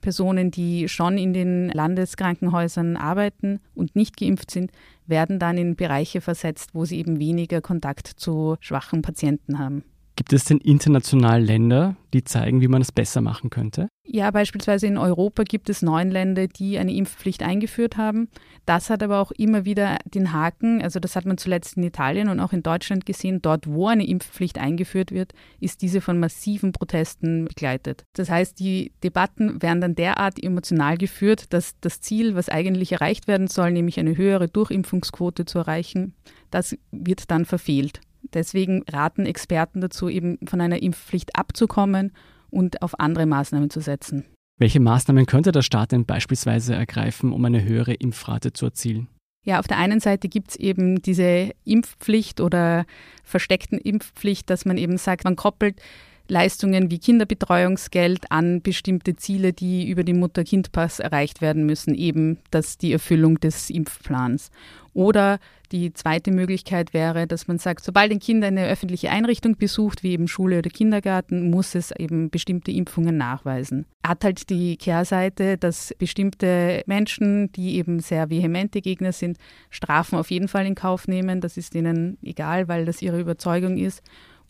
Personen, 0.00 0.50
die 0.50 0.88
schon 0.88 1.18
in 1.18 1.32
den 1.32 1.68
Landeskrankenhäusern 1.70 2.96
arbeiten 2.96 3.60
und 3.74 3.96
nicht 3.96 4.16
geimpft 4.16 4.50
sind, 4.50 4.70
werden 5.06 5.38
dann 5.38 5.58
in 5.58 5.76
Bereiche 5.76 6.20
versetzt, 6.20 6.70
wo 6.74 6.84
sie 6.84 6.98
eben 6.98 7.18
weniger 7.18 7.60
Kontakt 7.60 8.06
zu 8.06 8.56
schwachen 8.60 9.02
Patienten 9.02 9.58
haben. 9.58 9.84
Gibt 10.18 10.32
es 10.32 10.46
denn 10.46 10.58
international 10.58 11.40
Länder, 11.40 11.94
die 12.12 12.24
zeigen, 12.24 12.60
wie 12.60 12.66
man 12.66 12.82
es 12.82 12.90
besser 12.90 13.20
machen 13.20 13.50
könnte? 13.50 13.88
Ja, 14.04 14.32
beispielsweise 14.32 14.88
in 14.88 14.98
Europa 14.98 15.44
gibt 15.44 15.70
es 15.70 15.80
neun 15.80 16.10
Länder, 16.10 16.48
die 16.48 16.76
eine 16.76 16.92
Impfpflicht 16.92 17.44
eingeführt 17.44 17.96
haben. 17.96 18.28
Das 18.66 18.90
hat 18.90 19.04
aber 19.04 19.20
auch 19.20 19.30
immer 19.30 19.64
wieder 19.64 19.96
den 20.06 20.32
Haken, 20.32 20.82
also 20.82 20.98
das 20.98 21.14
hat 21.14 21.24
man 21.24 21.38
zuletzt 21.38 21.76
in 21.76 21.84
Italien 21.84 22.30
und 22.30 22.40
auch 22.40 22.52
in 22.52 22.64
Deutschland 22.64 23.06
gesehen, 23.06 23.42
dort 23.42 23.68
wo 23.68 23.86
eine 23.86 24.08
Impfpflicht 24.08 24.58
eingeführt 24.58 25.12
wird, 25.12 25.34
ist 25.60 25.82
diese 25.82 26.00
von 26.00 26.18
massiven 26.18 26.72
Protesten 26.72 27.44
begleitet. 27.44 28.02
Das 28.14 28.28
heißt, 28.28 28.58
die 28.58 28.90
Debatten 29.04 29.62
werden 29.62 29.80
dann 29.80 29.94
derart 29.94 30.42
emotional 30.42 30.98
geführt, 30.98 31.52
dass 31.52 31.78
das 31.80 32.00
Ziel, 32.00 32.34
was 32.34 32.48
eigentlich 32.48 32.90
erreicht 32.90 33.28
werden 33.28 33.46
soll, 33.46 33.70
nämlich 33.70 34.00
eine 34.00 34.16
höhere 34.16 34.48
Durchimpfungsquote 34.48 35.44
zu 35.44 35.58
erreichen, 35.58 36.16
das 36.50 36.76
wird 36.90 37.30
dann 37.30 37.44
verfehlt. 37.44 38.00
Deswegen 38.34 38.82
raten 38.90 39.26
Experten 39.26 39.80
dazu, 39.80 40.08
eben 40.08 40.38
von 40.46 40.60
einer 40.60 40.82
Impfpflicht 40.82 41.36
abzukommen 41.36 42.12
und 42.50 42.82
auf 42.82 42.98
andere 42.98 43.26
Maßnahmen 43.26 43.70
zu 43.70 43.80
setzen. 43.80 44.24
Welche 44.58 44.80
Maßnahmen 44.80 45.26
könnte 45.26 45.52
der 45.52 45.62
Staat 45.62 45.92
denn 45.92 46.04
beispielsweise 46.04 46.74
ergreifen, 46.74 47.32
um 47.32 47.44
eine 47.44 47.62
höhere 47.62 47.94
Impfrate 47.94 48.52
zu 48.52 48.66
erzielen? 48.66 49.08
Ja, 49.44 49.60
auf 49.60 49.68
der 49.68 49.78
einen 49.78 50.00
Seite 50.00 50.28
gibt 50.28 50.50
es 50.50 50.56
eben 50.56 51.00
diese 51.00 51.52
Impfpflicht 51.64 52.40
oder 52.40 52.84
versteckten 53.22 53.78
Impfpflicht, 53.78 54.50
dass 54.50 54.64
man 54.64 54.76
eben 54.76 54.98
sagt, 54.98 55.24
man 55.24 55.36
koppelt 55.36 55.80
Leistungen 56.28 56.90
wie 56.90 56.98
Kinderbetreuungsgeld 56.98 58.30
an 58.30 58.62
bestimmte 58.62 59.16
Ziele, 59.16 59.52
die 59.52 59.88
über 59.88 60.04
den 60.04 60.18
Mutter-Kind-Pass 60.20 61.00
erreicht 61.00 61.40
werden 61.40 61.64
müssen, 61.64 61.94
eben 61.94 62.38
das 62.50 62.78
die 62.78 62.92
Erfüllung 62.92 63.40
des 63.40 63.70
Impfplans. 63.70 64.50
Oder 64.94 65.38
die 65.70 65.92
zweite 65.92 66.30
Möglichkeit 66.30 66.94
wäre, 66.94 67.26
dass 67.26 67.46
man 67.46 67.58
sagt, 67.58 67.84
sobald 67.84 68.10
ein 68.10 68.20
Kind 68.20 68.42
eine 68.42 68.66
öffentliche 68.66 69.10
Einrichtung 69.10 69.56
besucht, 69.56 70.02
wie 70.02 70.12
eben 70.12 70.26
Schule 70.26 70.58
oder 70.58 70.70
Kindergarten, 70.70 71.50
muss 71.50 71.74
es 71.74 71.92
eben 71.92 72.30
bestimmte 72.30 72.72
Impfungen 72.72 73.16
nachweisen. 73.16 73.86
Hat 74.04 74.24
halt 74.24 74.50
die 74.50 74.76
Kehrseite, 74.76 75.58
dass 75.58 75.94
bestimmte 75.98 76.82
Menschen, 76.86 77.52
die 77.52 77.76
eben 77.76 78.00
sehr 78.00 78.30
vehemente 78.30 78.80
Gegner 78.80 79.12
sind, 79.12 79.38
Strafen 79.70 80.18
auf 80.18 80.30
jeden 80.30 80.48
Fall 80.48 80.66
in 80.66 80.74
Kauf 80.74 81.06
nehmen. 81.06 81.40
Das 81.40 81.56
ist 81.56 81.74
ihnen 81.74 82.18
egal, 82.22 82.66
weil 82.68 82.84
das 82.84 83.02
ihre 83.02 83.20
Überzeugung 83.20 83.76
ist. 83.76 84.02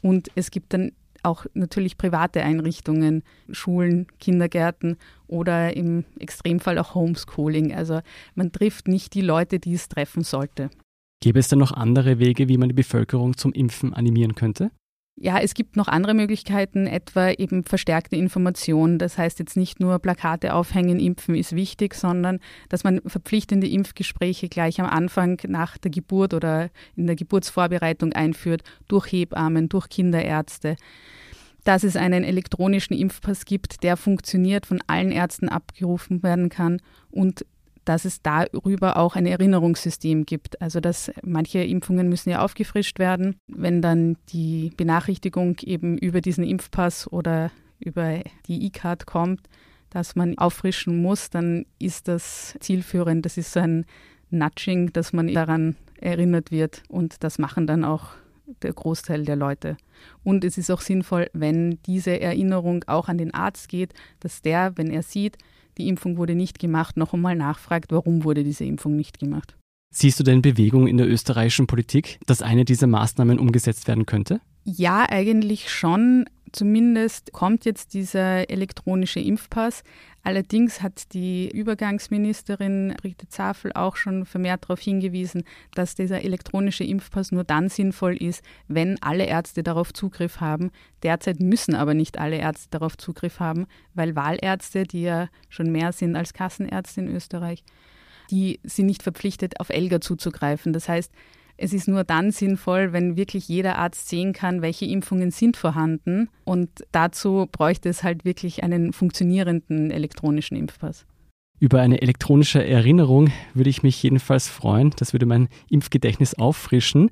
Und 0.02 0.28
es 0.37 0.50
gibt 0.50 0.73
dann 0.73 0.92
auch 1.22 1.46
natürlich 1.54 1.98
private 1.98 2.42
Einrichtungen, 2.42 3.22
Schulen, 3.50 4.06
Kindergärten 4.18 4.96
oder 5.26 5.76
im 5.76 6.04
Extremfall 6.18 6.78
auch 6.78 6.94
Homeschooling. 6.94 7.75
Also 7.75 8.00
man 8.34 8.52
trifft 8.52 8.88
nicht 8.88 9.14
die 9.14 9.20
Leute, 9.20 9.58
die 9.58 9.75
es 9.75 9.88
treffen 9.88 10.22
sollte. 10.22 10.70
Gäbe 11.20 11.40
es 11.40 11.48
denn 11.48 11.58
noch 11.58 11.72
andere 11.72 12.18
Wege, 12.18 12.48
wie 12.48 12.58
man 12.58 12.68
die 12.68 12.75
Bevölkerung 12.75 13.37
zum 13.37 13.52
Impfen 13.52 13.92
animieren 13.92 14.34
könnte? 14.34 14.70
Ja, 15.20 15.40
es 15.40 15.54
gibt 15.54 15.75
noch 15.75 15.88
andere 15.88 16.14
Möglichkeiten, 16.14 16.87
etwa 16.87 17.30
eben 17.30 17.64
verstärkte 17.64 18.14
Information. 18.14 18.98
Das 18.98 19.18
heißt 19.18 19.40
jetzt 19.40 19.56
nicht 19.56 19.80
nur 19.80 19.98
Plakate 19.98 20.54
aufhängen, 20.54 21.00
impfen 21.00 21.34
ist 21.34 21.56
wichtig, 21.56 21.94
sondern 21.94 22.38
dass 22.68 22.84
man 22.84 23.00
verpflichtende 23.04 23.66
Impfgespräche 23.66 24.48
gleich 24.48 24.80
am 24.80 24.87
Anfang 24.87 25.40
nach 25.48 25.76
der 25.76 25.90
Geburt 25.90 26.34
oder 26.34 26.70
in 26.94 27.08
der 27.08 27.16
Geburtsvorbereitung 27.16 28.12
einführt, 28.12 28.62
durch 28.87 29.10
Hebammen, 29.10 29.68
durch 29.68 29.88
Kinderärzte. 29.88 30.76
Dass 31.64 31.82
es 31.82 31.96
einen 31.96 32.22
elektronischen 32.22 32.96
Impfpass 32.96 33.44
gibt, 33.44 33.82
der 33.82 33.96
funktioniert, 33.96 34.66
von 34.66 34.80
allen 34.87 35.10
Ärzten 35.10 35.48
abgerufen 35.48 36.22
werden 36.22 36.48
kann 36.48 36.80
und 37.10 37.44
dass 37.88 38.04
es 38.04 38.21
darüber 38.21 38.99
auch 38.99 39.16
ein 39.16 39.25
Erinnerungssystem 39.25 40.26
gibt. 40.26 40.61
Also 40.61 40.78
dass 40.78 41.11
manche 41.23 41.61
Impfungen 41.61 42.09
müssen 42.09 42.28
ja 42.28 42.42
aufgefrischt 42.45 42.99
werden. 42.99 43.37
Wenn 43.47 43.80
dann 43.80 44.16
die 44.28 44.73
Benachrichtigung 44.76 45.57
eben 45.62 45.97
über 45.97 46.21
diesen 46.21 46.45
Impfpass 46.45 47.11
oder 47.11 47.50
über 47.78 48.21
die 48.47 48.66
E-Card 48.66 49.07
kommt, 49.07 49.40
dass 49.88 50.16
man 50.16 50.37
auffrischen 50.37 51.00
muss, 51.00 51.30
dann 51.30 51.64
ist 51.78 52.09
das 52.09 52.57
zielführend. 52.61 53.25
Das 53.25 53.38
ist 53.38 53.52
so 53.52 53.61
ein 53.61 53.87
Nudging, 54.28 54.92
dass 54.92 55.14
man 55.14 55.33
daran 55.33 55.76
erinnert 55.99 56.50
wird 56.50 56.83
und 56.88 57.25
das 57.25 57.38
machen 57.38 57.66
dann 57.66 57.85
auch 57.85 58.11
der 58.62 58.72
Großteil 58.72 59.24
der 59.24 59.36
Leute. 59.36 59.76
Und 60.24 60.44
es 60.44 60.58
ist 60.58 60.70
auch 60.70 60.80
sinnvoll, 60.80 61.28
wenn 61.32 61.78
diese 61.86 62.20
Erinnerung 62.20 62.84
auch 62.86 63.08
an 63.08 63.18
den 63.18 63.34
Arzt 63.34 63.68
geht, 63.68 63.94
dass 64.20 64.42
der, 64.42 64.76
wenn 64.76 64.90
er 64.90 65.02
sieht, 65.02 65.38
die 65.76 65.88
Impfung 65.88 66.16
wurde 66.16 66.34
nicht 66.34 66.58
gemacht, 66.58 66.96
noch 66.96 67.14
einmal 67.14 67.36
nachfragt, 67.36 67.92
warum 67.92 68.24
wurde 68.24 68.44
diese 68.44 68.64
Impfung 68.64 68.96
nicht 68.96 69.18
gemacht. 69.18 69.56
Siehst 69.90 70.20
du 70.20 70.24
denn 70.24 70.42
Bewegung 70.42 70.86
in 70.86 70.98
der 70.98 71.08
österreichischen 71.08 71.66
Politik, 71.66 72.18
dass 72.26 72.42
eine 72.42 72.64
dieser 72.64 72.86
Maßnahmen 72.86 73.38
umgesetzt 73.38 73.88
werden 73.88 74.04
könnte? 74.04 74.40
Ja, 74.64 75.06
eigentlich 75.08 75.70
schon. 75.70 76.26
Zumindest 76.52 77.32
kommt 77.32 77.64
jetzt 77.64 77.94
dieser 77.94 78.50
elektronische 78.50 79.20
Impfpass. 79.20 79.82
Allerdings 80.22 80.82
hat 80.82 81.14
die 81.14 81.50
Übergangsministerin 81.50 82.94
Brigitte 83.00 83.28
Zafel 83.28 83.72
auch 83.72 83.96
schon 83.96 84.26
vermehrt 84.26 84.64
darauf 84.64 84.80
hingewiesen, 84.80 85.44
dass 85.74 85.94
dieser 85.94 86.22
elektronische 86.22 86.84
Impfpass 86.84 87.32
nur 87.32 87.44
dann 87.44 87.68
sinnvoll 87.68 88.16
ist, 88.16 88.44
wenn 88.66 89.00
alle 89.02 89.24
Ärzte 89.24 89.62
darauf 89.62 89.92
Zugriff 89.92 90.40
haben. 90.40 90.70
Derzeit 91.02 91.40
müssen 91.40 91.74
aber 91.74 91.94
nicht 91.94 92.18
alle 92.18 92.36
Ärzte 92.36 92.68
darauf 92.70 92.96
Zugriff 92.96 93.40
haben, 93.40 93.66
weil 93.94 94.16
Wahlärzte, 94.16 94.84
die 94.84 95.02
ja 95.02 95.28
schon 95.48 95.72
mehr 95.72 95.92
sind 95.92 96.16
als 96.16 96.34
Kassenärzte 96.34 97.00
in 97.00 97.08
Österreich, 97.08 97.64
die 98.30 98.60
sind 98.64 98.86
nicht 98.86 99.02
verpflichtet, 99.02 99.60
auf 99.60 99.70
ELGA 99.70 100.00
zuzugreifen. 100.00 100.72
Das 100.72 100.88
heißt, 100.88 101.12
es 101.60 101.72
ist 101.72 101.88
nur 101.88 102.04
dann 102.04 102.30
sinnvoll, 102.30 102.92
wenn 102.92 103.16
wirklich 103.16 103.48
jeder 103.48 103.78
Arzt 103.78 104.08
sehen 104.08 104.32
kann, 104.32 104.62
welche 104.62 104.86
Impfungen 104.86 105.32
sind 105.32 105.56
vorhanden. 105.56 106.30
Und 106.44 106.70
dazu 106.92 107.48
bräuchte 107.50 107.88
es 107.88 108.04
halt 108.04 108.24
wirklich 108.24 108.62
einen 108.62 108.92
funktionierenden 108.92 109.90
elektronischen 109.90 110.56
Impfpass. 110.56 111.04
Über 111.58 111.80
eine 111.80 112.00
elektronische 112.00 112.64
Erinnerung 112.64 113.32
würde 113.54 113.70
ich 113.70 113.82
mich 113.82 114.00
jedenfalls 114.00 114.46
freuen. 114.46 114.94
Das 114.96 115.12
würde 115.12 115.26
mein 115.26 115.48
Impfgedächtnis 115.68 116.34
auffrischen. 116.34 117.10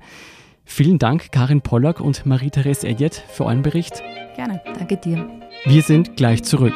Vielen 0.63 0.97
Dank, 0.97 1.33
Karin 1.33 1.61
Pollack 1.61 1.99
und 1.99 2.25
Marie-Therese 2.25 2.87
Edjet, 2.87 3.15
für 3.15 3.45
euren 3.45 3.61
Bericht. 3.61 4.01
Gerne. 4.37 4.61
Danke 4.65 4.95
dir. 4.95 5.27
Wir 5.65 5.81
sind 5.81 6.15
gleich 6.15 6.43
zurück. 6.43 6.73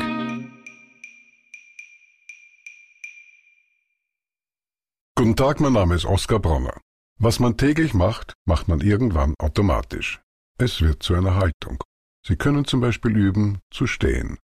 Guten 5.16 5.36
Tag, 5.38 5.62
mein 5.62 5.74
Name 5.74 5.96
ist 5.96 6.06
Oskar 6.06 6.40
Bronner. 6.40 6.74
Was 7.24 7.40
man 7.40 7.56
täglich 7.56 7.94
macht, 7.94 8.34
macht 8.46 8.68
man 8.68 8.82
irgendwann 8.82 9.36
automatisch. 9.38 10.22
Es 10.58 10.82
wird 10.82 11.04
zu 11.04 11.14
einer 11.14 11.36
Haltung. 11.36 11.84
Sie 12.26 12.36
können 12.36 12.66
zum 12.66 12.82
Beispiel 12.82 13.16
üben, 13.16 13.60
zu 13.70 13.86
stehen. 13.86 14.40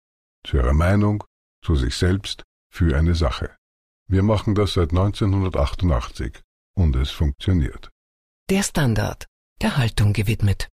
Zu 0.45 0.57
Ihrer 0.57 0.73
Meinung, 0.73 1.23
zu 1.63 1.75
sich 1.75 1.95
selbst, 1.95 2.43
für 2.69 2.97
eine 2.97 3.15
Sache. 3.15 3.55
Wir 4.09 4.23
machen 4.23 4.55
das 4.55 4.73
seit 4.73 4.89
1988 4.89 6.41
und 6.75 6.97
es 6.97 7.11
funktioniert. 7.11 7.91
Der 8.49 8.61
Standard, 8.61 9.25
der 9.61 9.77
Haltung 9.77 10.11
gewidmet. 10.11 10.67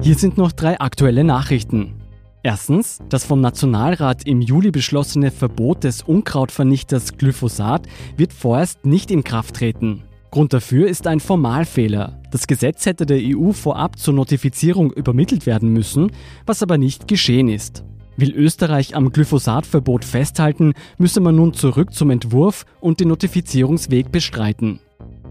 Hier 0.00 0.14
sind 0.14 0.38
noch 0.38 0.52
drei 0.52 0.80
aktuelle 0.80 1.24
Nachrichten. 1.24 2.00
Erstens, 2.42 3.00
das 3.10 3.26
vom 3.26 3.42
Nationalrat 3.42 4.26
im 4.26 4.40
Juli 4.40 4.70
beschlossene 4.70 5.30
Verbot 5.30 5.84
des 5.84 6.00
Unkrautvernichters 6.00 7.18
Glyphosat 7.18 7.86
wird 8.16 8.32
vorerst 8.32 8.86
nicht 8.86 9.10
in 9.10 9.24
Kraft 9.24 9.56
treten. 9.56 10.07
Grund 10.30 10.52
dafür 10.52 10.88
ist 10.88 11.06
ein 11.06 11.20
Formalfehler. 11.20 12.20
Das 12.30 12.46
Gesetz 12.46 12.84
hätte 12.86 13.06
der 13.06 13.20
EU 13.20 13.52
vorab 13.52 13.98
zur 13.98 14.14
Notifizierung 14.14 14.92
übermittelt 14.92 15.46
werden 15.46 15.72
müssen, 15.72 16.12
was 16.44 16.62
aber 16.62 16.76
nicht 16.76 17.08
geschehen 17.08 17.48
ist. 17.48 17.84
Will 18.16 18.34
Österreich 18.34 18.96
am 18.96 19.12
Glyphosatverbot 19.12 20.04
festhalten, 20.04 20.74
müsse 20.98 21.20
man 21.20 21.36
nun 21.36 21.54
zurück 21.54 21.94
zum 21.94 22.10
Entwurf 22.10 22.66
und 22.80 23.00
den 23.00 23.08
Notifizierungsweg 23.08 24.10
bestreiten. 24.10 24.80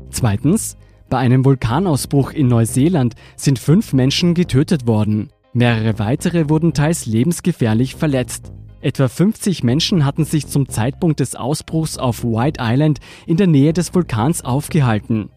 Zweitens, 0.10 0.77
bei 1.10 1.18
einem 1.18 1.46
Vulkanausbruch 1.46 2.32
in 2.32 2.48
Neuseeland 2.48 3.16
sind 3.36 3.60
fünf 3.60 3.94
Menschen 3.94 4.34
getötet 4.34 4.88
worden. 4.88 5.30
Mehrere 5.54 6.00
weitere 6.00 6.50
wurden 6.50 6.74
teils 6.74 7.06
lebensgefährlich 7.06 7.96
verletzt. 7.96 8.51
Etwa 8.82 9.08
50 9.08 9.64
Menschen 9.64 10.06
hatten 10.06 10.24
sich 10.24 10.48
zum 10.48 10.70
Zeitpunkt 10.70 11.20
des 11.20 11.36
Ausbruchs 11.36 11.98
auf 11.98 12.24
White 12.24 12.60
Island 12.62 13.00
in 13.26 13.38
der 13.38 13.48
Nähe 13.48 13.74
des 13.74 13.94
Vulkans 13.94 14.44
aufgehalten. 14.46 15.30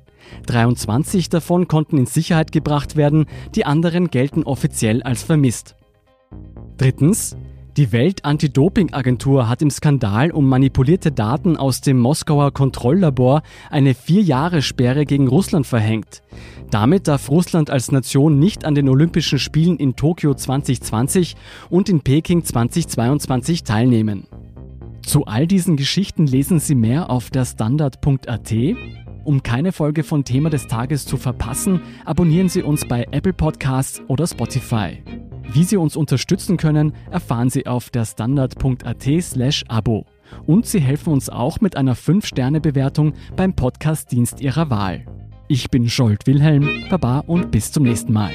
23 0.46 1.28
davon 1.28 1.66
konnten 1.66 1.98
in 1.98 2.06
Sicherheit 2.06 2.52
gebracht 2.52 2.96
werden, 2.96 3.26
die 3.54 3.64
anderen 3.64 4.10
gelten 4.10 4.44
offiziell 4.44 5.02
als 5.02 5.22
vermisst. 5.22 5.76
Drittens. 6.76 7.36
Die 7.76 7.92
Welt-Anti-Doping-Agentur 7.92 9.48
hat 9.48 9.62
im 9.62 9.70
Skandal 9.70 10.32
um 10.32 10.48
manipulierte 10.48 11.12
Daten 11.12 11.56
aus 11.56 11.80
dem 11.80 12.00
Moskauer 12.00 12.52
Kontrolllabor 12.52 13.42
eine 13.70 13.94
vier 13.94 14.22
Jahre 14.22 14.60
Sperre 14.60 15.06
gegen 15.06 15.28
Russland 15.28 15.66
verhängt. 15.66 16.22
Damit 16.70 17.06
darf 17.06 17.30
Russland 17.30 17.70
als 17.70 17.92
Nation 17.92 18.40
nicht 18.40 18.64
an 18.64 18.74
den 18.74 18.88
Olympischen 18.88 19.38
Spielen 19.38 19.76
in 19.76 19.94
Tokio 19.94 20.34
2020 20.34 21.36
und 21.68 21.88
in 21.88 22.00
Peking 22.00 22.44
2022 22.44 23.62
teilnehmen. 23.62 24.26
Zu 25.06 25.26
all 25.26 25.46
diesen 25.46 25.76
Geschichten 25.76 26.26
lesen 26.26 26.58
Sie 26.58 26.74
mehr 26.74 27.08
auf 27.08 27.30
der 27.30 27.44
Standard.at. 27.44 28.54
Um 29.24 29.42
keine 29.42 29.70
Folge 29.72 30.02
von 30.02 30.24
Thema 30.24 30.50
des 30.50 30.66
Tages 30.66 31.06
zu 31.06 31.16
verpassen, 31.16 31.82
abonnieren 32.04 32.48
Sie 32.48 32.62
uns 32.62 32.86
bei 32.86 33.06
Apple 33.12 33.32
Podcasts 33.32 34.02
oder 34.08 34.26
Spotify. 34.26 35.02
Wie 35.52 35.64
Sie 35.64 35.76
uns 35.76 35.96
unterstützen 35.96 36.56
können, 36.56 36.92
erfahren 37.10 37.50
Sie 37.50 37.66
auf 37.66 37.90
der 37.90 38.04
standard.at/slash 38.04 39.64
Abo. 39.68 40.06
Und 40.46 40.66
Sie 40.66 40.80
helfen 40.80 41.12
uns 41.12 41.28
auch 41.28 41.60
mit 41.60 41.76
einer 41.76 41.96
5-Sterne-Bewertung 41.96 43.14
beim 43.36 43.54
Podcast-Dienst 43.54 44.40
Ihrer 44.40 44.70
Wahl. 44.70 45.04
Ich 45.48 45.70
bin 45.70 45.88
Scholt 45.88 46.26
Wilhelm, 46.26 46.68
Baba 46.88 47.24
und 47.26 47.50
bis 47.50 47.72
zum 47.72 47.82
nächsten 47.82 48.12
Mal. 48.12 48.30